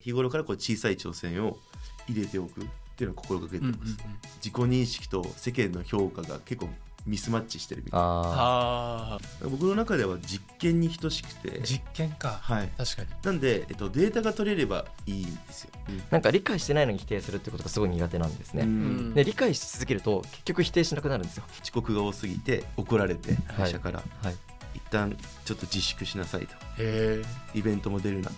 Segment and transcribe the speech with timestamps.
[0.00, 1.58] 日頃からこう小さい挑戦を
[2.08, 2.64] 入れておくっ
[2.96, 3.96] ていうのを心がけてます、うんうんうん。
[4.36, 6.70] 自己認識と世間の評価が結構
[7.06, 9.18] ミスマッチしてるみたいな。
[9.44, 11.60] 僕の中では実験に等しくて。
[11.60, 12.38] ー実験か。
[12.42, 12.68] はい。
[12.76, 13.08] 確かに。
[13.24, 15.70] なんで、えっと、データが取れればいいんですよ、
[16.10, 19.14] なんか理解してないのに否定するってことがすごい苦手なんですね、うん。
[19.14, 21.44] で理解し続けると結局否定しなくなるんですよ。
[21.62, 24.36] 遅刻が多すぎて怒られて会社から、はい。
[24.74, 26.52] 一旦ちょっと自粛しなさいと。
[26.76, 27.22] へえ
[27.54, 28.30] イベントも出るな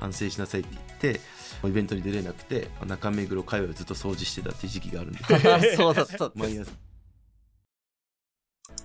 [0.00, 0.70] 反省しなさいって
[1.02, 1.20] 言って
[1.68, 5.20] イベントに出れなくて中目黒界隈をずっと掃除してたっていう時期があるんで。
[5.76, 6.72] そうだった毎朝。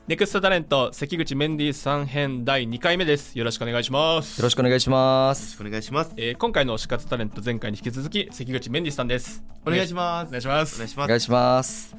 [0.07, 3.37] ネクストタレント関口メンディーさん編第2回目です。
[3.37, 4.37] よろしくお願いします。
[4.39, 6.11] よろしくお願いしまよろしすくお願いします。
[6.17, 9.43] えー今回の推し活タレント前回に引き続き関口メンディーさんです。
[9.65, 10.27] お願いします。
[10.27, 10.75] お願いします。
[10.75, 11.05] お願いします。
[11.05, 11.95] お願いします、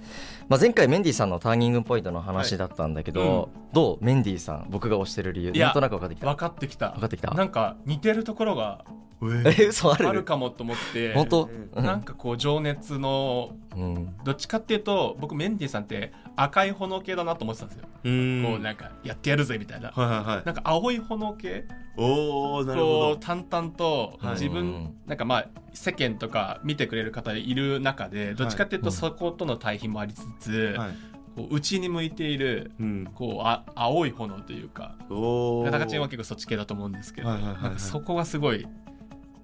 [0.48, 4.05] まあ、前回メンディーさんのターニングポイントの話だったんだけど、どう？
[4.05, 6.27] メンディーさん僕が推してる理由なんとなく分かってきた？
[6.29, 6.91] 分かってきた。
[6.93, 7.35] 分かってきた？
[7.35, 8.85] なんか似てるところが
[9.23, 10.09] え嘘ある？
[10.09, 11.15] あるかもと思って。
[11.15, 18.43] 本当、うなんかこう情熱のうん、どっちかっていうと僕メンディーさんって赤い炎系だなと思ってたんですよ、うん。
[18.43, 20.46] こうなんかやってやるぜみたいな、はいはいはい。
[20.46, 21.66] なんか青い炎系？
[21.99, 24.32] おおなるほこどう淡々とはい。
[24.32, 24.95] 自分、うん。
[25.07, 30.90] なんかまあ世間とか見てくれる方いる中でどっちかっていうとそことの対比もありつつ、はい。
[31.37, 33.10] こう内に向いているうん。
[33.15, 37.62] こうあ青い炎というかおおガタガチンは結構そっち系だと思うんですけど、はいはいはいはい。
[37.65, 38.66] なんかそこがすごい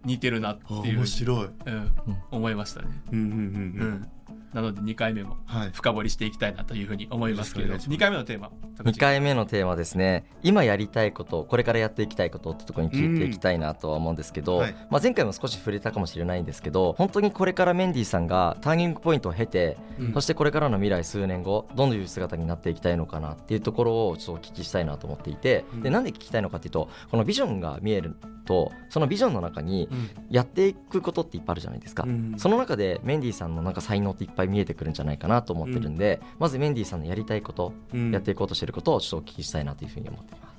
[0.04, 1.48] 似てるなっていう面白い。
[1.66, 1.92] うん、
[2.30, 4.08] 思いましたね、うんうんうんううんん、
[4.52, 5.70] なので2回目もはい。
[5.72, 8.10] 深掘りしていきたいなというふうに思いますけれどよろしくお願いします。
[8.10, 8.50] 2回目のテーマ
[8.82, 14.60] 2回目のテーマですね今やりたいことこれからやっていきたいことってところに聞いていきたいなとは思うんですけど、うん。
[14.60, 14.74] はい。
[14.90, 20.12] まあ、前回も少し触れたかもしれないんですけど本当にこれからメンディーさんがターニングポイントを経て、うん。
[20.12, 25.82] そしてこれからの未来数年後どういう姿になっていきたいのかなっていうところをちょっとお聞きしたいなと思っていて、うん。
[25.82, 30.10] でなんで聞きたいのかっていうとこのビジョンが見えるとそのビジョンの中にうん。
[30.30, 32.34] やっていくことっていっぱいあるじゃないですか、うん。
[32.38, 38.12] その中でメンディーさんのなんか才能っていっぱい見えてくるんじゃないかなと思ってるんで、まずメンディーさんのやりたいこと、うん。
[38.12, 40.52] やっていこうとしていることをちょっとお聞きしたいなというふうに思っています。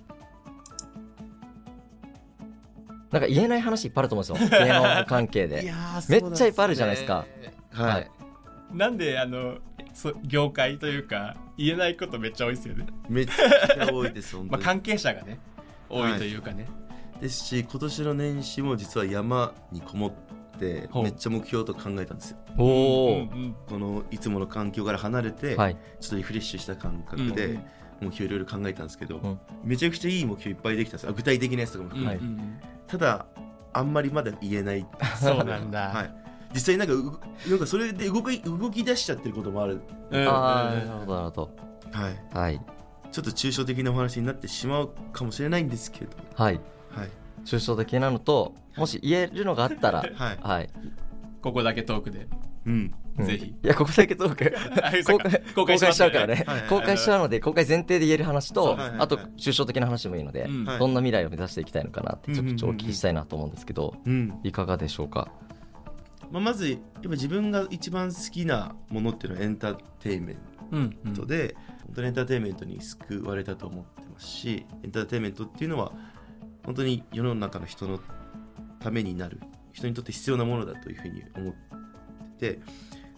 [3.11, 4.59] なんか言えない話いっぱいあると思うんですよ。
[4.65, 5.65] 芸能関係いで。
[5.65, 7.25] やーめっちゃいっぱいあるじゃないですか。
[7.71, 8.23] そうなんですね。
[8.73, 9.57] なんであの
[9.93, 15.37] そ業界というか言えないことめっちゃ多いですよね、はいめっちゃ多いです まあ、に関係者がね
[15.89, 16.65] 多いというかね、
[17.21, 20.42] ですし今年の年始も実は山にこもって
[20.91, 21.03] ほう。
[21.03, 22.37] めっちゃ目標と考えたんですよ。
[22.57, 23.27] こ
[23.71, 25.77] のいつもの環境から離れて、はい。
[25.99, 27.65] ちょっとリフレッシュした感覚で、うん
[28.01, 29.39] 目標いろいろ考えたんですけど、うん。
[29.63, 31.13] めちゃくちゃいい目標いっぱいできたんですよ。
[31.13, 32.23] 具体的なやつとかも含めて、
[32.87, 33.25] ただ
[33.71, 34.85] あんまりまだ言えない、
[35.19, 36.15] そうなんだ、 はい、
[36.53, 37.19] 実際なんかう
[37.49, 39.81] なんかそれで動き動き出しちゃってることもある、
[40.11, 40.27] うん。
[40.27, 40.87] ああうん。
[40.87, 41.49] なるほどなるほど。
[41.91, 42.61] はい、はい。
[43.11, 46.59] ちょっと抽象的なお話になってしまうかもしれないんですけど、はい。
[46.89, 47.09] はい。
[47.45, 50.37] 抽象的なのともし言えるのがあったらはい。
[50.41, 50.69] はい、
[51.41, 52.27] ここだけトークで。
[52.65, 52.93] うん。
[53.17, 53.25] うん。
[53.25, 53.45] ぜひ。
[53.45, 54.55] いやここだけトーク。
[54.81, 56.59] あ公開公開しちゃうからね、はい。
[56.61, 59.25] はい公開しちゃうので公開前提で言える話と、あとはい。
[59.37, 60.47] 抽象的な話もいいので、
[60.79, 64.39] どんな未来を目指していきたいのかなってちょっとお聞きしたいなと思うんですけど、うん。
[64.43, 65.29] いかがでしょうか？
[66.31, 70.37] まあ、まずやっぱ自分が一番好きなものっていうのはエンターテインメン
[70.71, 71.13] うんうん。
[71.13, 71.55] トで、
[71.85, 75.91] 本当にエンターテインメントに救われたと思ってますしエンターテインメントっていうのは
[76.65, 77.99] 本当に世の中の人の
[78.83, 79.39] ためになる。
[79.71, 81.83] 人にとって必要なものだというふうに思って。
[82.43, 82.59] て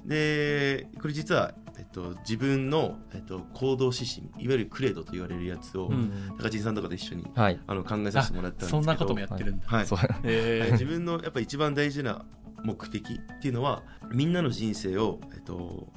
[0.05, 8.77] でこれ実は、えっと、自分の、えっと、行動指針いわゆるクレードと言われるやつを、うん高知さんとかと一緒にはい、あの考えさせてもらったんですけど。
[8.77, 9.87] そんなこともやってるんだ、はい。
[10.23, 12.23] えーはい自分のやっぱ一番大事な
[12.63, 15.87] 目的っていうのはみんなの人生を、えっと、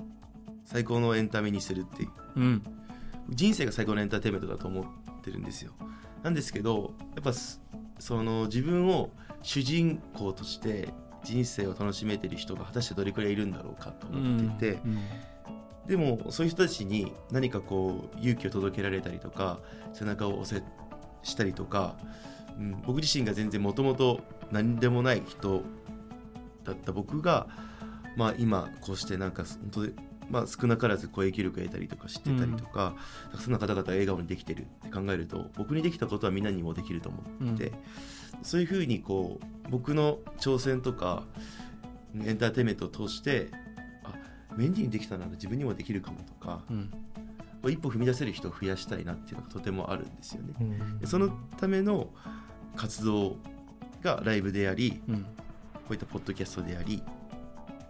[0.64, 2.10] 最高のエンタメにするっていう。
[2.36, 2.62] うん。
[3.28, 4.84] 人生が最高のエンターテインメントだと思っ
[5.22, 5.72] てるんですよ。
[6.22, 7.60] なんですけどやっぱす
[7.98, 9.10] その自分を
[9.42, 10.88] 主人公として
[11.24, 15.02] 人生を楽しめてる人が果たしてどれくらいいるんだろうかと思っていて、うん
[15.88, 19.58] でもそういう人たちに何かこう勇気を届けられたりとか
[19.94, 20.64] 背中を押せ
[21.22, 21.96] したりとか、
[22.58, 24.20] うん、僕自身が全然もともと
[24.52, 25.62] 何でもない人
[26.62, 27.48] だった僕が、
[28.16, 29.92] まあ、今こうしてなんか本当に、
[30.30, 32.94] まあ、少なからず声影力を得たりとかしてたりとか、
[33.32, 37.72] たくさんの方々が笑顔にできてるって考えると僕にできたことはみんなにもできると思って、
[38.42, 41.24] そういうふうにこう僕の挑戦とか
[42.24, 43.48] エンターテインメントを通して
[44.04, 44.12] あ
[44.56, 46.90] メンディーにできたなら自分にもできるかもとかうん。
[47.64, 50.54] 一歩踏み出せる人を増やしたいなっていうのがとてもあるんですよね。
[50.60, 50.98] うん。
[51.00, 51.28] でその
[51.58, 52.08] ための
[52.76, 53.36] 活動
[54.00, 55.26] がライブでありうん。
[55.88, 57.02] こういったポッドキャストであり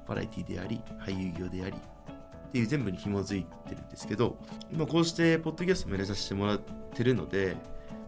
[0.06, 4.38] バラエティであり俳優業でありっていう全部に紐づいてるんですけど
[4.72, 6.60] 今こうしてポッドキャストもやらさせてもらっ
[6.94, 7.56] てるので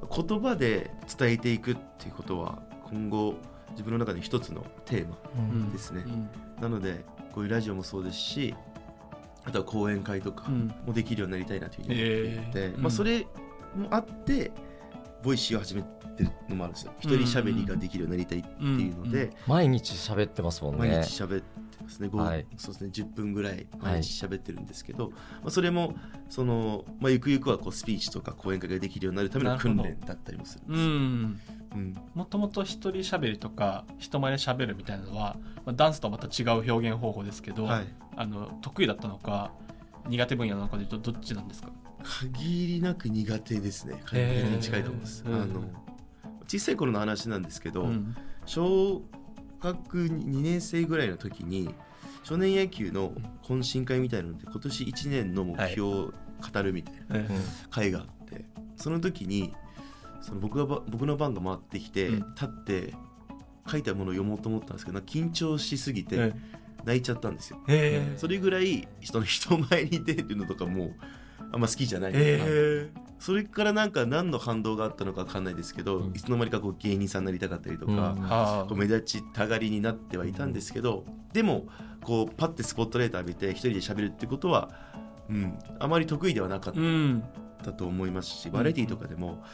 [0.08, 2.58] 言葉で伝えていくっていうことは
[2.90, 3.34] 今後
[3.72, 5.72] 自分の中で一つのテーマうん。
[5.72, 6.28] ですね、うん。
[6.60, 8.54] なのでこういうラジオもそうですし
[9.44, 10.74] あとは講演会とかうん。
[10.86, 12.80] もできるようになりたいなというふうに思っていて、えー。
[12.80, 13.26] まあ、それ
[13.76, 14.50] もあって
[15.22, 16.92] ボイシーを始めてるのもあるんですよ。
[17.00, 21.44] 一人喋りができるようになりたいっていうので、毎日喋ってますもん毎ね日喋って
[21.82, 22.46] ますね,ご、はい。
[22.56, 22.90] そうですね。
[22.92, 25.94] 10分ぐらい毎日喋ってるんですけど、まあ、それも
[26.28, 31.50] その、まあ、ゆくゆくはこうスピーチとか講演会ができるようになるための訓練だったりもするんです
[32.14, 39.52] もともと一人喋りとか人前で喋るみたいなのは、まあ、ダンスとはまた違う表現方法ですけど、はい、あの得意だったのか
[40.08, 41.70] 苦手分野なのかでいうとどっちなんですか？
[42.32, 44.00] 限りなく苦手ですね。
[44.06, 45.42] 限りに近いと思います、へー。
[45.42, 45.64] あの
[46.48, 48.16] 小さい頃の話なんですけど、うん。
[48.46, 49.02] 小
[49.60, 51.74] 学2年生ぐらいの時に
[52.22, 53.12] 少年野球の
[53.42, 55.92] 懇親会みたいなので今年1年の目標を
[56.52, 57.26] 語るみたいな
[57.70, 58.44] 会があって
[58.76, 59.54] その時に
[60.22, 62.34] その僕がば僕の番が回ってきて、うん。
[62.34, 62.94] 立って
[63.70, 66.34] 書いたものを読もうと思ったんですけど緊張しすぎてえ
[66.84, 67.58] 泣いちゃったんですよ。
[67.68, 70.90] えそれぐらい人の人前に出るのとかも
[71.52, 76.14] あんま好きじゃない、えそれからなんか何の反動があったのか分かんないですけど、うん。
[76.14, 81.66] いつの間にかこう芸人さんになりたかったりとか、こう目立ちたがりになってはいたんですけど、でも
[82.02, 84.70] こうパッてスポットライト浴びて一人で喋るってことは、
[85.28, 87.22] うん、あまり得意ではなかっうん
[87.62, 89.44] たと思いますし、バラエティーとかでも。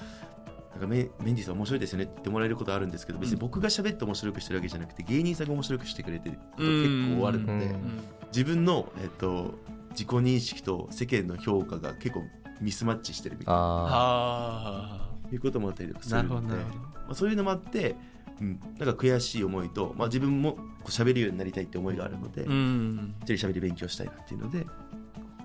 [0.76, 8.00] なんかメメンディーさん面白いですよねって言ってもらえることあるんですけど別に僕が喋って面白くしてるわけじゃなくて芸人さんが面白くしてくれてること結構あるので、うん。
[8.26, 9.54] 自分の、えっと、
[9.90, 12.24] 自己認識と世間の評価が結構
[12.60, 15.10] ミスマッチしてるみたいな。
[15.32, 16.62] いうこともあったりとかすなるるのでま
[17.10, 17.96] あ、そういうのもあって、
[18.40, 23.14] うん、なんか悔しい思いと、まあ、自分もこう喋るようになりたいって思いがあるので、うん。
[23.22, 24.66] 一人喋り勉強したいなっていうので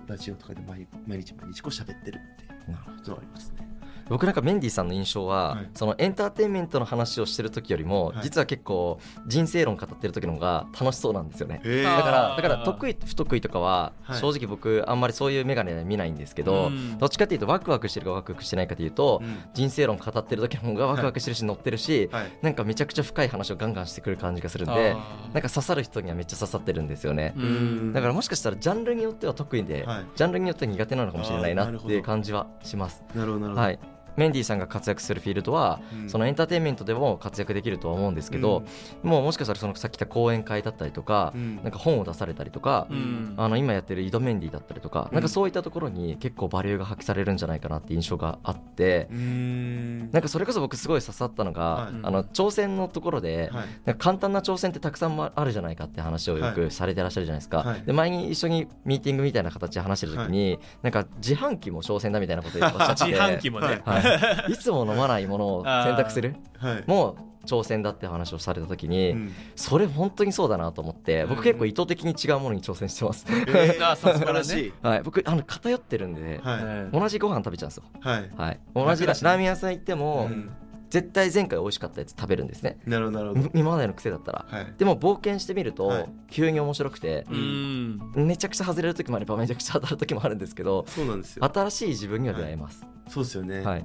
[0.06, 3.71] ラジオとかで毎毎日毎日こう喋ってるっていうなるほのはありますね。
[4.08, 5.70] 僕なんかメンディーさんの印象は、はい。
[5.74, 8.22] そのエンターテインメントの話をしてる時よりも、はい。
[8.22, 11.60] 実は結構人生論語ってる時の方が楽しそうなんですよね。
[11.64, 11.96] へあー。
[11.98, 14.20] だからだから得意不得意とかははい。
[14.20, 16.98] 正直僕あんまりそういう眼鏡で見ないんですけど、うん。
[16.98, 19.36] どっちかっていうとワクワクしてるかワクワクしてないかというと、うん。
[19.54, 22.32] 人生論語ってる時の方がワクワクしてるし乗ってるし、はい。
[22.42, 24.96] なんかめちゃくちゃ深い話をガンガンしてくる感じがするんで
[25.32, 27.34] なんか刺さる人にはめっちゃ刺さってるんですよね。
[27.36, 27.92] うん。
[27.92, 30.06] だからもしかしたらジャンルによっては得意で、はい。
[30.14, 33.02] ジャンルによっては苦手なのかもしれないなっていう感じはします。
[33.14, 33.62] なるほどなるほど。
[33.62, 33.78] はい、
[34.16, 36.10] メンディーさんが活躍するフィールドは、うん。
[36.10, 38.64] そのエンターテインメントでも活躍できるとは思うんですけど、
[39.02, 41.56] もうもしかしたらそのさっき言った講演会だったりとか、うん。
[41.56, 43.34] なんか本を出されたりとか、うん。
[43.36, 45.14] あの今やってる井戸メンディーだったりとか、うん。
[45.14, 51.94] なんかそういったところに結構バリューが発揮されるんじゃないかなって印象があって、なんかそれこそ僕すごい刺さったのが、はい。
[52.02, 53.66] あの挑戦のところで、はい。
[53.84, 57.82] なんか簡単な挑戦ってたくさんもあるじゃないかって話をよはくされてらっしゃるじゃないですか、はい。
[57.82, 63.04] で前に一緒にミーティングみたいな形で話してる時に、なんか自販機も挑戦だみたいなことをおっしゃって。
[63.12, 64.01] 自販機もね、はい、
[64.48, 66.36] いつも飲まないものを選択する？
[66.58, 66.84] はい。
[66.86, 67.16] もう
[67.46, 69.32] 挑戦だって話をされた時に、うん。
[69.56, 74.72] それ本当にそうだなと思って僕結構意図的に違うものに挑戦してます、えーあさす素晴らしい。
[74.82, 76.60] はい、僕あの偏ってるんで、はい。
[76.62, 78.30] え同じご飯食べちゃうんですよ、はい。
[78.36, 80.50] はい、同じラーメン屋さん行っても、うん
[80.92, 82.78] 絶対前回美味しかったやつ食べるんですね。
[82.84, 83.50] なるほどなるほど。
[83.54, 84.44] 今までの癖だったら。
[84.46, 84.74] はい。
[84.76, 86.08] でも冒険してみると、はい。
[86.30, 88.12] 急に面白くてう、ん。
[88.14, 91.50] めちゃくちゃ外れる時もあればめちゃくちゃ当たる時もあるんですけどそうなんですよ。
[91.50, 93.62] 新しい自分には出会えます、そうですよね。
[93.62, 93.80] はい。
[93.80, 93.84] い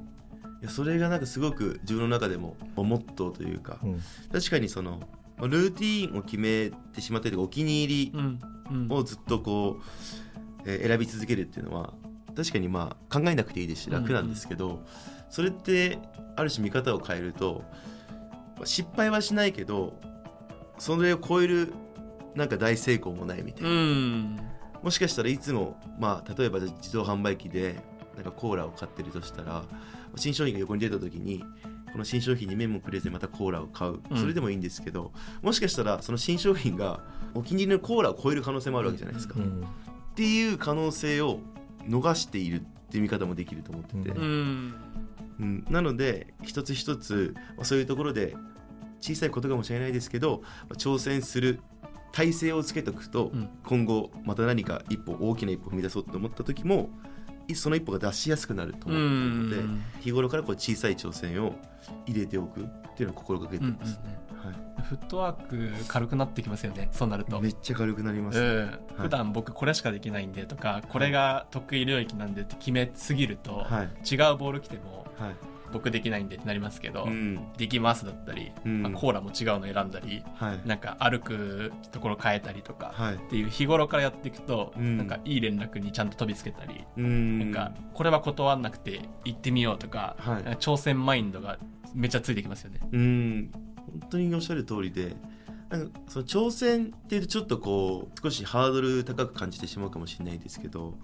[0.66, 4.02] やそれがなんかすごく自分の中でもモットーというか、うん。
[4.30, 5.00] 確かにその
[5.38, 8.40] まあルーティーンを決めてしまったりお気に入りうん。
[8.70, 8.92] うん。
[8.92, 9.84] をずっとこう、
[10.70, 11.94] えー選び続けるっていうのは
[12.36, 14.84] 確かにまあ考えなくていいですし楽なんですけど、
[15.30, 16.00] それって
[16.36, 17.64] ある種見方を変えると
[18.56, 20.00] まあ失敗はしないけど
[20.78, 21.74] それを超える
[22.36, 24.40] なんか大成功もないみたいな、うん。
[24.84, 27.80] もしかしたらいつも、まあ、例えば自動販売機で
[28.16, 29.64] なんかコーラを買ってるとしたら
[30.16, 31.44] 新商品が横に出た時に
[31.92, 34.00] この新商品に目もくれずにまたコーラを買う。
[34.12, 34.18] うん。
[34.18, 37.00] それでもいいんですけど、もしかしたらその新商品が
[37.34, 39.66] お気に入りのコーラを超える可能性もあるわけじゃないですか、っうん。
[40.16, 41.40] ていう可能性を
[41.88, 44.76] 逃しているっていう見方もできると思ってて、ううん。
[45.40, 45.66] うん。
[45.70, 48.36] なので一つ一つ、まあ、そういうところで
[49.02, 51.60] 小さいことかもしれないですけど、まあ挑戦する
[52.14, 53.50] 体制をつけておくと、うん。
[53.66, 56.90] 今後また何か一歩大きな一歩踏み出そうと思った時も
[57.48, 59.84] いその一歩が出しやすくなるとう思っているので、ん。
[60.00, 61.56] 日頃からこう小さい挑戦を
[62.06, 62.64] 入れておくっ
[62.96, 63.78] ていうのを心がけてうん
[64.84, 66.90] フットワーク軽くなってきますよね。
[66.92, 67.36] そうなると。
[67.36, 73.88] はい、めっちゃ軽くなります、うん、普段僕これしかできないんでとかこれが得意領域なんでって決めすぎると、はい。
[74.10, 75.36] 違うボール来てもはい。
[75.72, 77.52] 僕できないんでってなりますけど、うん。
[77.58, 78.84] できますだったり、うん。
[78.84, 80.60] まあ、コーラも違うの選んだりはい。
[80.66, 83.16] なんか歩くところ変えたりとか、はい。
[83.16, 84.98] っていう日頃からやっていくと、うん。
[84.98, 87.40] なんかいい連絡にちゃんと飛びつけたり、うん。
[87.40, 90.44] なんかこれは断んなくて行ってみようとか、はい。
[90.44, 91.58] か挑戦マインドが
[91.94, 92.80] めっちゃついてきますよね。
[92.92, 93.52] うん
[93.92, 95.16] 本当におっしゃる通りで
[95.70, 100.98] なんかその挑戦っていうとちょっとこう少しハードル高く感じてしまうかもしれないですけど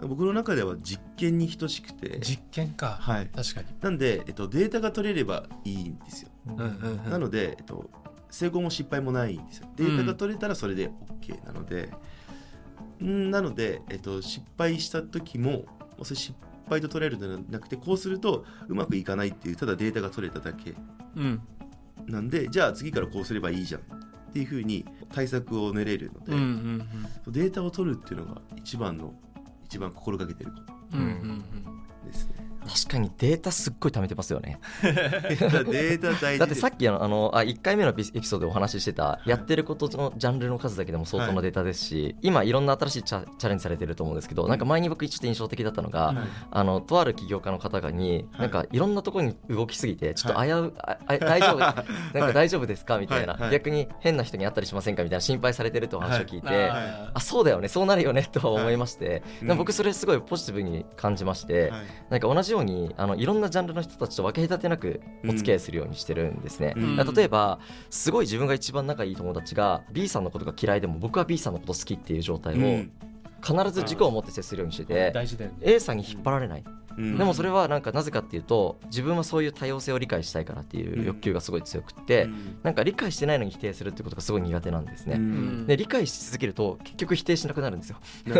[0.00, 7.10] 僕の中では実験に等しくて実験か、はい、確かに、なんで、えっと、データが取れればいいんですよ、うんうんうん。
[7.10, 7.88] なので、えっと、
[8.30, 9.68] 成功も失敗もないんですよ。
[9.76, 10.90] データが取れたらそれで
[11.22, 11.90] OK なので、
[13.02, 15.64] んなので、えっと、失敗した時も
[16.02, 16.34] それ失
[16.68, 20.74] 敗と取れるのではなくてこうするとうまくいかないっていうただデータが取れただけ。
[21.16, 21.40] うん
[22.06, 23.84] なんでじゃあ次からこうすればいいじゃんっ
[24.32, 26.88] ていうふうに対策を練れるので、うんうん
[27.32, 29.12] データを取るっていうのが一番の
[29.64, 31.42] 一番心がけてるこうんうんうん
[32.04, 32.45] とですね。
[32.66, 34.58] 確かにデータすっごい貯めてますよね。
[34.82, 46.14] データ大事だってさっっきあのあのあ1回目のエピソードでお話ししてたやってることのジャンルの数だけでも相当のデータですし、今いろんな新しいチャチャレンジされてると思うんですけどなんか前に僕ちょっと印象的だったのが、
[46.50, 48.40] あのとある起業家の方がに、はい。
[48.42, 52.98] なんかいろんなところに動きすぎてちょっと危う、ああ大丈夫 なんか大丈夫ですか？
[52.98, 53.42] みたいな、はい。
[53.42, 53.50] はい。
[53.52, 55.02] 逆に変な人に会ったりしませんか？
[55.02, 59.22] みたいな心配されてるってお話を聞いて、ああそうだよねそうなるよねと思いまして、
[59.56, 61.86] 僕それすごいポジティブに感じまして、はい。
[62.10, 66.74] なんか同じようにあのいろんなジャンルの人たちと分け隔てなくお付き合いするようにしてるんですね。
[66.76, 66.96] うん。
[66.96, 67.58] 例えば
[67.90, 72.92] すごい自分が一番仲いい友達が B さんのことが嫌いでも僕は B さんのこと好きっていう状態をうん。
[73.44, 75.12] 必ず軸を持って接するようにしてて、
[75.60, 82.58] A さんに引っ張られない、うんでもそれはなんかなぜかっていうと自分はそういう多様性を理解したいからっていう欲求がすごい強くって、うん。
[82.62, 85.16] なんか理解してないのに否定するってことがすごい苦手なんですね。
[85.16, 85.66] うん。
[85.66, 87.98] で理解し続けると結局否定しなくなるんですよ。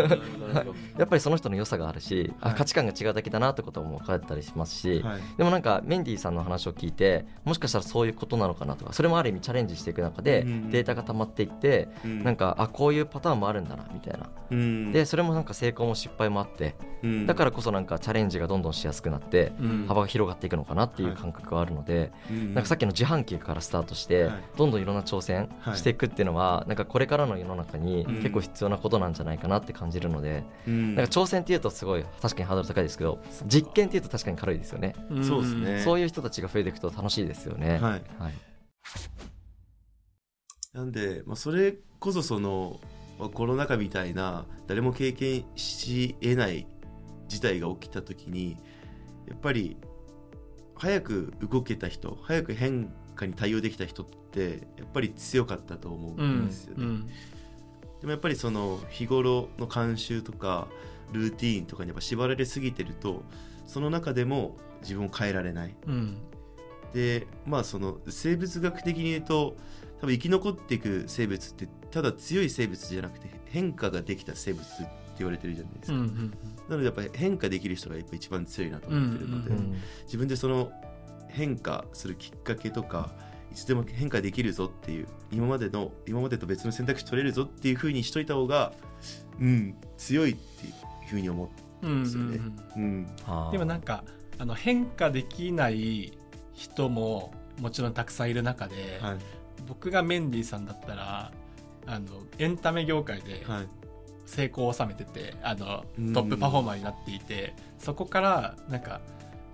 [0.97, 2.57] やっぱりその人の良さがあるし、あはい。
[2.57, 5.21] 価値観が違うだけだなってことも分かったりしますし、はい。
[5.37, 10.69] でもなんかメンディーさんの話を聞いてもしかしたらそういうことなのかなとかそれもある意味チャレンジしていく中でうん。
[10.69, 12.23] データが溜まっていって、うん。
[12.23, 14.91] なんかあこういうパターンもあるんだなみたいな、うん。
[14.91, 17.25] でそれもなんか成功も失敗もあってうん。
[17.25, 19.85] だからこそなんかチャレンジがどんどんしやすくなってうん。
[19.87, 24.43] 幅が広がっていくのかなっていう感覚があるので、うんなんかさっきの自販機からスタートして、はい。
[24.57, 28.15] どんどんいろんな挑戦していくっていうのは、なんかこれからの世の中にうん。
[28.17, 30.95] 結構必要なことなんじゃないかなって感じるので、うん。
[30.95, 35.23] なんか挑戦っていうとすごい確かにハードル高いですけど実験っていうと確かに軽いですよね、ん。
[35.23, 35.81] そうですね。
[35.83, 37.73] そういう人たちが増えていくと楽しいですよね。
[37.73, 37.81] はい。
[37.81, 38.01] はい。
[40.73, 42.79] なんで、まあ、それこそその
[43.19, 46.67] まあコロナ禍みたいな誰も経験し得ない
[47.27, 48.57] 事態が起きた時に
[49.27, 49.77] やっぱり
[50.75, 56.85] 早く動けた人早く変化に対応できた人ってやっぱり強かったと思うんですよね。
[56.85, 57.07] うん
[57.99, 60.67] でもやっぱりその日頃の慣習とか
[61.13, 63.23] ルーティーンとかにやっぱ縛られすぎてると
[63.65, 65.75] その中でも自分を変えられない。
[65.87, 66.17] うん
[66.93, 69.57] でまあその生物学的に言うと
[69.99, 74.87] 多分生き残っていく生物ってただ強い生物じゃなくて変化ができた生物って
[75.19, 76.33] 言われてるじゃないですか、うん
[76.69, 80.71] なのでやっぱり変化できる人がやっぱ一番強いなと思ってるので、うんうん自分でその
[81.29, 83.11] 変化するきっかけとか
[83.51, 88.73] いつでも変化できるぞっていう今までの今までと別の選択肢取れるぞっていうふうにしといた方が
[89.39, 90.73] うん強いっていう
[91.09, 91.49] ふうに思
[91.81, 92.37] うんうんですよね。
[92.75, 93.07] う、うん、
[93.51, 94.03] でもなんか
[94.37, 96.17] あの変化できない
[96.53, 99.17] 人ももちろんたくさんいる中で、はい
[99.67, 101.31] 僕がメンディーさんだったら
[101.87, 102.05] あの
[102.37, 103.67] エンタメ業界ではい
[104.27, 106.13] 成功を収めててあのうん。
[106.13, 109.01] トップパフォーマーになっていてそこからなんか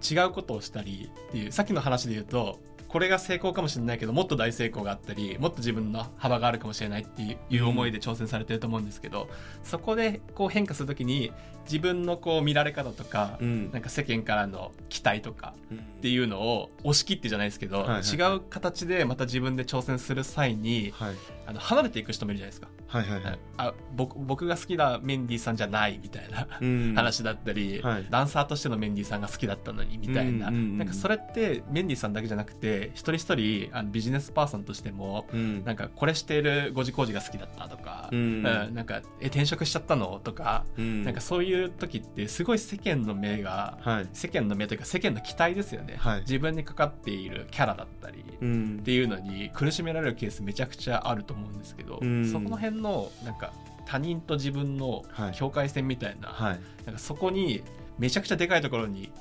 [0.10, 2.60] 違うことをしたりっていうさっきの話で言うと
[2.94, 9.30] これが成功かもしれないけどもっと大成功があったりもっと自分の幅があるかもしれないっていう思いで挑戦されてると思うんですけど
[9.63, 11.32] そこでこう変化するときに
[11.65, 13.72] 自分のこう見られ方とかうん。
[13.72, 15.77] なんか世間からの期待とかうん。
[15.77, 18.01] っていうのを押し切ってじゃないですけど、はいはい。
[18.03, 21.15] 違う形でまた自分で挑戦する際にはい。
[21.48, 22.68] あの離れていく人もいるじゃないですか。
[22.94, 23.40] はいはいはい。
[23.58, 26.94] あ僕僕が好きなメンディーさんじゃないみたいなうん。
[26.96, 28.08] 話だったり、はい。
[28.10, 30.78] ダンサーとしてのメンディーさんが好きだったのにみたいな、うんうんうん。
[30.78, 35.66] なんかそれってメンディーさんだけじゃなくて一人一人あのビジネスパーソンとしてもうん。
[35.66, 38.20] なんかこれしている5時工事が好きだったとか、うん。
[38.20, 38.44] うん。
[38.76, 40.22] なんかえ転職しちゃったの？
[40.24, 41.04] とか、うん。
[41.04, 44.10] なんかそういう時ってすごい世間の目がはい。
[44.14, 46.20] 世間の目というか世間の期待ですよね、はい。
[46.22, 48.78] 自分にかかっているキャラだったり、うん。
[48.82, 52.30] っていうのに苦しめられるケースめちゃくちゃあると思うんですけど、うん。
[52.30, 52.83] そこの辺の
[53.24, 53.54] なんか
[53.86, 55.32] 他人と自分のはい。
[55.34, 56.60] 境界線みたいな,、はい。
[56.86, 57.63] なんかそこに
[57.98, 59.12] めちゃくちゃでかいところに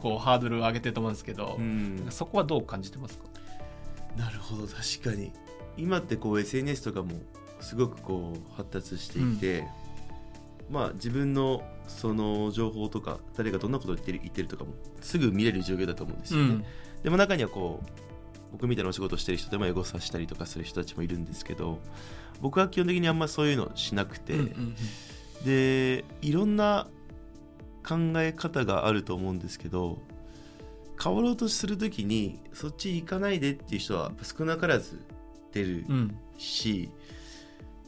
[0.00, 2.06] こうハードルを上げてると思うんですけど、うん。
[2.10, 3.24] そこはどう感じてますか？
[4.16, 5.32] なるほど確かに
[5.76, 7.10] 今ってこう SNS とかも
[7.60, 9.66] すごくこう発達していて、
[10.70, 16.64] まあ自分のその情報とか誰がどんなことを言ってる言ってるとかもすぐ見れる状況だと思うんですよね、
[17.02, 17.88] でも中にはこう
[18.54, 21.80] 僕みたいなお仕事をしてる人でもエゴサしたりとかする人たちもいるんですけど
[22.40, 24.76] 僕は基本的にあんまそういうのしなくて、うんうん
[25.44, 26.88] でいろんな
[27.86, 29.98] 考え方があると思うんですけど
[31.02, 35.04] 変わろうとするときにそっち行かないでっていう人は少なからず
[35.52, 36.18] 出るうん。
[36.36, 36.90] し、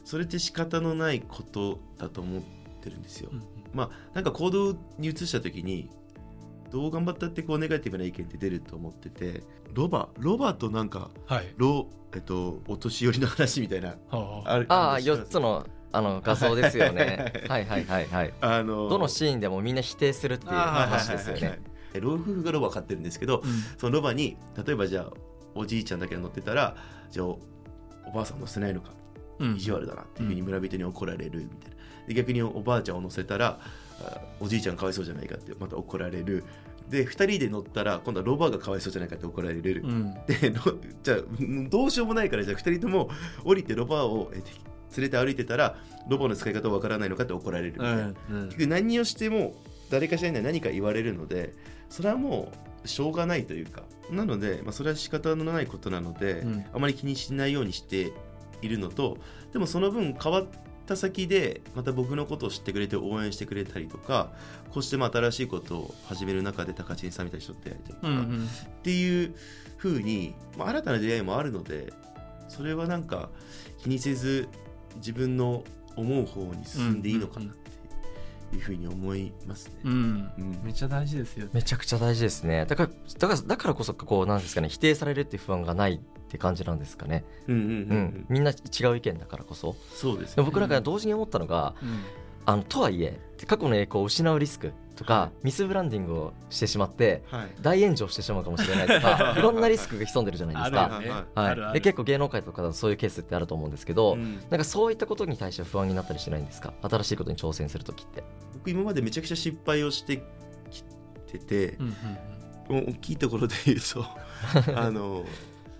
[0.05, 2.43] それって仕方のないことだと思っ
[2.81, 3.31] てるんですよ。
[3.33, 3.43] うん。
[3.75, 5.91] まあなんか行動に移した時に
[6.71, 9.43] どう頑張ったってこうネガティブな意見って出ると思ってて
[9.73, 11.55] ロバロバとなんかはい。
[11.57, 14.53] ロえっとお年寄りの話みたいなはあ。
[14.53, 17.33] あるああ4るの知ってますつのあの画像ですよね。
[17.49, 17.65] はい。
[17.65, 21.49] はいはいはい あのどのシーンでもみんな否定するっていう話ですよね。
[21.49, 21.61] はい
[22.01, 23.51] 老夫婦がロバ飼ってるんですけどうん。
[23.79, 25.13] そのロバに例えばじゃあ
[25.55, 26.77] おじいちゃんだけが乗ってたら
[27.11, 27.39] じゃあお
[28.07, 28.91] おばあさん乗せないのか？
[29.39, 29.55] うん。
[29.57, 31.77] 意地悪だなっていうふうに村人に怒られるみたいな。
[32.09, 33.61] で逆におばあちゃんを乗せたらあ
[34.41, 36.45] おじいちゃんかわいそうじゃないかってまた怒られる。
[36.89, 40.15] で2人で乗ったら今度はロバがかわいそうじゃないかって怒られる、うん。
[40.27, 43.11] でロじゃあうんどうしようもないからじゃあ2人とも
[43.45, 44.45] 降りてロバをえ連
[44.99, 45.77] れて歩いてたら
[46.09, 48.45] ロバの使い方わからないのかって怒られるみたいな、うんうん。
[48.47, 49.55] 結局何をしても
[49.91, 51.55] 誰かしらには何か言われるので
[51.89, 52.53] それはも
[52.85, 53.83] うしょうがないというか。
[54.09, 56.65] なので、まあ、それは仕方のないことなので、うん。
[56.73, 58.13] あまり気にしないようにして
[58.63, 59.19] いるのと
[59.53, 60.47] でもその分変わっ
[60.87, 64.33] た先でまた僕のことを知ってくれて応援してくれたりとか
[64.71, 68.49] こうしてまあ新しいことを始める中で高知さんみたいな人と出会えたりとか、うんうんっ
[68.83, 69.35] ていう
[69.79, 71.93] 風に、まあ、新たな出会いもあるので
[72.49, 73.29] それはなんか
[73.83, 74.49] 気にせず
[74.97, 75.65] 自分の
[75.97, 77.55] 思う方に進んでいいのかなっ
[78.51, 79.75] ていうふうに思いますね。
[79.85, 80.31] うん。
[80.39, 80.61] うん。
[80.63, 81.47] めっちゃ大事ですよ。
[81.47, 82.65] ねめちゃくちゃ大事ですね。
[82.67, 84.69] だからだからだからこそこうなんですかね。
[84.69, 86.01] 否定されるっていう不安がない
[86.37, 87.81] って感じなんですかね、うんうんうんううん。
[88.05, 88.55] ん、みんな違
[88.93, 89.75] う意見だからこそ。
[89.95, 90.43] そうですね。
[90.45, 91.99] 僕なんか同時に思ったのが、うん。
[92.49, 95.31] あのとはいえ過去の栄光を失うリスクとか、はい。
[95.47, 97.49] ミスブランディングをしてしまってはい。
[97.61, 101.03] 大炎上してしまうかもしれないとか いろんなリスクが潜んでるじゃないですか。
[101.35, 101.81] はい。
[101.81, 104.39] 結構芸能界とかだとそういうケースってあると思うんですけど、うん。
[104.51, 106.73] なんかそういったことに対して不安になったりしないんですか？
[106.83, 108.23] 新しいことに挑戦するときって。
[108.55, 110.23] 僕今までめちゃくちゃ失敗をして
[110.71, 110.85] き
[111.33, 111.89] ててう、ん
[112.69, 114.05] もう大きいところで言うと
[114.77, 115.25] あの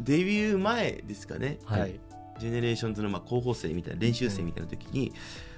[0.01, 1.91] デビュー前ですかね、うんははい。
[1.93, 2.01] い
[2.39, 5.13] ジェネレーションズのまあ候補生みたいな練習生みたいな時に、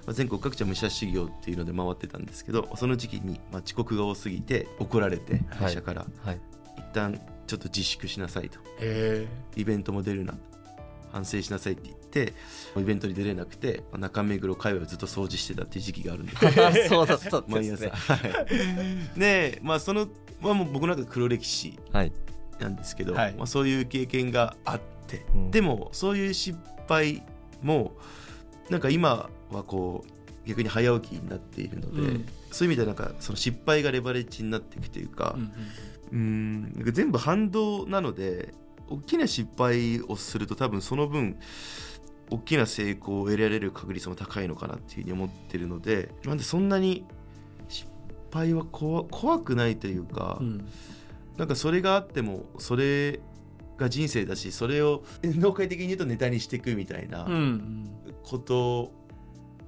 [0.07, 6.41] まあ、全国各地を武者修行っていうので回ってたんですけどその時期にまあ遅刻が多すぎて怒られて会社から、はい。
[6.77, 8.59] 一旦ちょっと自粛しなさいと。
[8.81, 10.35] へイベントも出るな。
[11.11, 12.35] 反省しなさいって言って
[12.77, 16.37] イベントに出れなくてまあ中目黒界隈をずっと掃除してたっていう時期があるんで。
[16.37, 16.39] す
[16.89, 17.91] そうだったん毎朝、ですね。
[17.91, 18.17] は
[19.17, 20.09] い、でまあその
[20.41, 21.79] まあもう僕の中で黒歴史。
[21.93, 22.13] はい。
[22.59, 23.35] なんですけど、はい。
[23.35, 25.51] まあ、そういう経験があって、うん。
[25.51, 27.23] でもそういう失敗
[27.63, 27.93] も
[28.71, 32.29] なんか今はこう逆に早起きになっているので、うん。
[32.51, 35.53] そういう意味ではなんかその失敗がレバレッジになっていくというかうん
[36.11, 38.55] うん全部反動なので
[38.89, 41.39] 大きな失敗をすると多分その分
[42.31, 47.05] 大きな成功を得られる確率も高いのかなっていうふうに思ってるのでなんでそんなに
[47.69, 47.87] 失
[48.33, 50.69] 敗は怖怖くないというか、うん
[51.39, 53.21] なんかそれがあってもそれ
[53.79, 57.91] が人生だしそれを農会的に言うとネタにしていくみたいなうんうん。
[58.25, 58.93] こと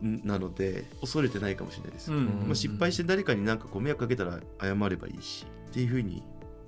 [0.02, 2.26] なので恐れてないかもしれないです、うん。
[2.46, 6.22] まあ、失敗して誰かになんかこう迷惑かけたら謝ればいいしっていうふうに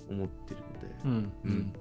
[0.09, 1.31] 思ってるので、うん。
[1.43, 1.73] うん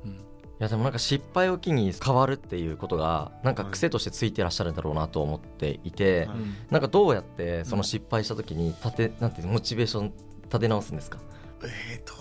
[0.61, 6.29] いやでもなんか失敗を機に変わるっていうことがなんか癖としてついてらっしゃるんだろうなと思っていて、
[6.71, 10.13] なんかどうやってその失敗した時に立てなんていうのモチベーション
[10.45, 11.19] 立て直すんですか？
[11.65, 12.15] えー、ど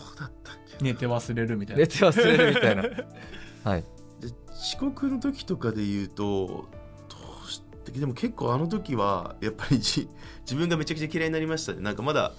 [0.81, 1.81] 寝て忘れるみたいな。
[1.81, 2.83] 寝て忘れるみたいな。
[3.63, 3.83] はい。
[4.19, 6.69] で遅刻の時とかで言うと
[7.09, 10.09] どうしてでも結構あの時はやっぱりじ
[10.41, 11.81] 自分がめちゃくちゃ嫌いになりましたね。
[11.81, 12.33] なんかまだ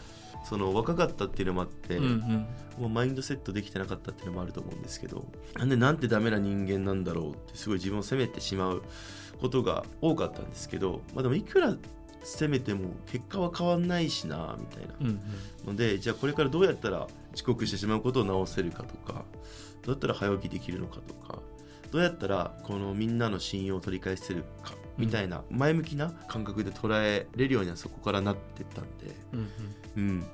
[0.44, 2.46] その若かったっていうのもあって、うんうん。
[2.78, 5.26] もうマインドセットできてなかったっていうのもあると思うんですけど
[5.58, 8.82] なんでなんてダメな人間なんだろうってすごい自分を責めてしまう
[9.40, 11.76] ことが多かったんですけど、まあ、でもいくら
[12.24, 14.94] 責めても結果は変わんないしなみたいな。
[15.00, 15.20] うん
[15.66, 19.24] のでじゃあこれからどうやったら遅刻してしまうことを直せるかとか
[19.82, 21.38] どうやったら早起きできるのかとか
[21.92, 29.14] どうやったらこのみんなの信用を取り返せるかみたいな前向きな感覚で捉えれるようにはそこからなってったんで。
[29.32, 30.24] うん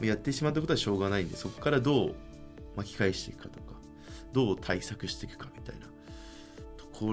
[0.00, 2.14] うん、やってしまったことはしょうがないんでそこからどう
[2.76, 3.76] 巻き返していくかとか
[4.32, 5.86] どう対策していくかみたいな
[6.76, 7.12] とこ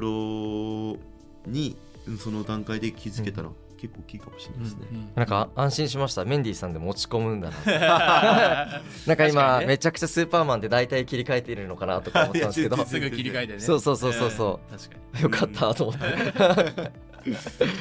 [1.45, 4.87] ろにうんその段階で気づけたのは結構大きいかもしれないですね。
[5.13, 6.23] なんか安心しました。
[6.23, 7.55] メンディーさんでも落ち込むんだな
[9.05, 9.65] なんか今にね。
[9.67, 12.85] めちゃくちゃスーパーマンで大体切り替えているのかなとか思ってたんですけど。
[12.85, 13.59] す ぐ切り替えてね。
[13.59, 14.73] そうそうそうそうそう。
[14.73, 14.77] ん。
[14.77, 15.21] 確かに。
[15.21, 16.91] よかったと思って。
[17.29, 17.35] な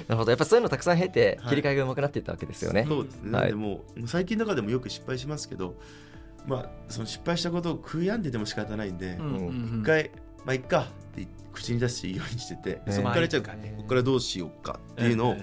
[0.09, 0.33] るほど。
[0.33, 1.51] やっぱそういうのたくさん経てはい。
[1.51, 3.49] 切り替えが上手くなっていったわけですよね、そうですね、はい。
[3.49, 5.77] でも最近の中でもよく失敗しますけど
[6.47, 9.27] まあその失敗したことを悔やんでても仕方ないんで、うん。
[9.27, 9.37] うん。
[9.37, 10.11] うん一回
[10.45, 12.93] まあいっかって口に出していいようにしてて、ね。
[12.93, 15.37] そこからじゃあここからどうしようかっていうのを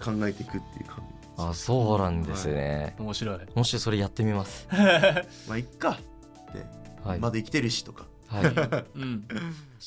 [0.00, 1.16] 考えていくっていう感じ。
[1.38, 3.38] あそうなんですね、面白い。
[3.54, 4.66] もしそれやってみます？
[5.48, 6.64] まあいっかって。
[7.06, 7.20] はい。
[7.20, 8.44] まだ生きてるしとか、はい。
[8.96, 9.24] うん、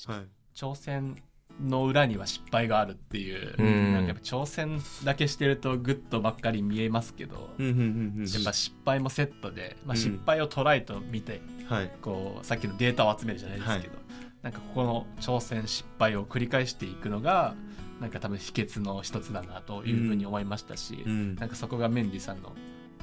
[0.06, 1.16] はい、挑戦
[1.60, 3.94] の裏には失敗があるっていう、うん。
[3.94, 7.80] なんかやっぱ挑戦だけしてるとグッとばっかり見えますけど、うんうんうん
[8.20, 10.00] うんやっぱ失敗もセットで、まあ、うん。
[10.00, 11.92] 失敗をトライと見て、はい。
[12.02, 13.96] こうさっきのデータを集めるじゃないですけど、
[14.44, 17.56] なんかここの挑戦失敗を繰り返していくのが
[18.00, 21.36] なんか多分秘訣の一つだなというふうに思いましたし、うん。
[21.36, 22.54] なんかそこがメンディーさんの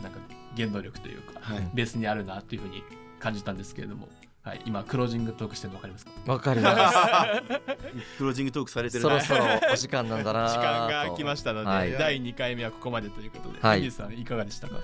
[0.03, 0.19] なんか
[0.57, 1.71] 原動力というか、はい。
[1.75, 2.83] ベースにあるなというふうに
[3.19, 4.09] 感じたんですけれども、
[4.43, 6.13] はい、今クロージングトークしてるの分かりますか？
[6.33, 6.71] わかりま
[8.17, 11.93] クロージングトークされてするそろそろお時間なんだな 時間が来ましたので、はい。
[11.93, 13.81] 第2回目はここまでということで、はい。
[13.81, 14.77] メンディーさんいかがでしたか、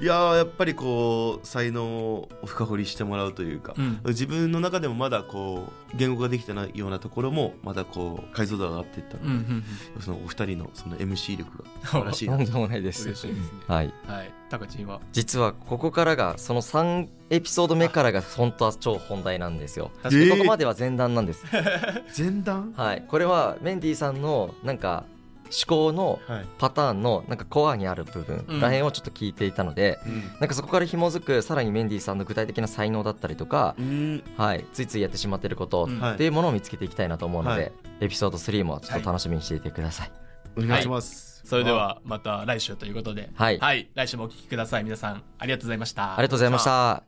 [0.00, 4.00] いやーやっぱりこう才能を深掘りしてもらうというか、うん。
[4.06, 9.64] 自分の中でもまだこう言語ができてないようなところもまだこう解像度が上がっていったので、うんうん
[10.00, 13.08] そのお二人のその MC 力が素晴らしいななんでもないです。
[13.08, 13.32] いですね
[13.66, 13.92] はい。
[14.06, 14.32] はい。
[14.50, 15.00] タカチンは？
[15.12, 19.90] 実はここからがその3エピソード目からが本当は超本題なんですよ。
[20.02, 20.30] 確かに。
[20.30, 21.44] ここまでは前段なんです。
[22.16, 22.72] 前段？
[22.76, 23.04] はい。
[23.08, 25.17] これはメンディーさんのなんか思
[25.66, 28.60] 考のはい、パターンのなんかコアにある部分うん。
[28.60, 29.98] らへんをちょっと聞いていたので、
[30.40, 34.22] なんかそこから紐づくさらにメンディーさんの具体的な才能だったりとか、うん。
[34.36, 36.00] はい、ついついやってしまっていることうん。
[36.00, 36.14] はい。
[36.14, 37.72] っていうものを見つけていきたいなと思うので、はい。
[38.00, 40.12] エピソード3もちょっと楽しみにしていてください。
[40.56, 43.88] お願いします、それではまた来週ということではい。
[43.94, 44.84] 来週もお聞きください。
[44.84, 46.14] 皆さんありがとうございました。
[46.14, 47.02] ありがとうございました。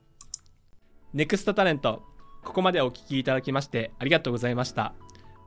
[1.12, 2.04] ネクストタレント
[2.44, 4.94] ここまでお聞きいただきましてありがとうございました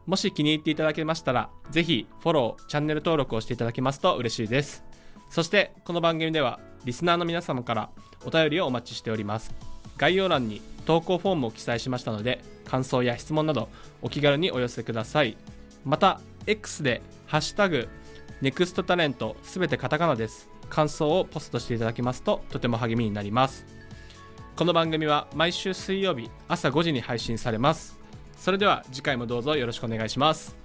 [0.06, 4.84] もし気に入っていただけましたらぜひフォローチャンネル登録をしていただけますと嬉しいです。
[5.30, 7.90] そしてこの番組ではリスナーの皆様から
[8.26, 9.54] お便りをお待ちしております。
[9.98, 13.70] 概要欄に投稿フォームを記載しましたので感想や質問など
[14.02, 15.38] お気軽にお寄せください。
[15.86, 17.88] また X で「ハッシュタグ
[18.42, 20.50] ネクストタレントすべてカタカナです。
[20.70, 23.66] 感想をポストしていただけますととても励みになります。
[24.56, 28.03] この番組は毎週水曜日朝5時に配信されます。
[28.44, 30.63] それでは次回もどうぞよろしくお願いします。